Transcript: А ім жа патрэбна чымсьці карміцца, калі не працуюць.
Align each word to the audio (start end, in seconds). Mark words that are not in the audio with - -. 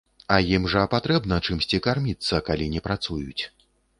А 0.35 0.35
ім 0.59 0.63
жа 0.73 0.85
патрэбна 0.93 1.37
чымсьці 1.47 1.81
карміцца, 1.87 2.41
калі 2.47 2.69
не 2.75 2.83
працуюць. 2.87 3.43